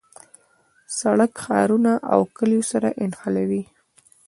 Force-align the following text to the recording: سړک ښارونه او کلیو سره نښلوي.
سړک 0.99 1.31
ښارونه 1.43 1.93
او 2.13 2.21
کلیو 2.37 2.63
سره 2.71 2.89
نښلوي. 3.09 3.63